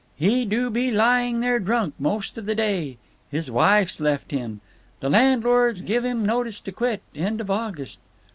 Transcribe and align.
He 0.15 0.45
do 0.45 0.71
be 0.71 0.89
lying 0.89 1.41
there 1.41 1.59
drunk 1.59 1.93
most 1.99 2.35
of 2.35 2.47
the 2.47 2.55
day. 2.55 2.97
His 3.29 3.51
wife's 3.51 3.99
left 3.99 4.31
him. 4.31 4.59
The 4.99 5.11
landlord's 5.11 5.81
give 5.81 6.03
him 6.03 6.25
notice 6.25 6.59
to 6.61 6.71
quit, 6.71 7.03
end 7.13 7.39
of 7.39 7.51
August. 7.51 7.99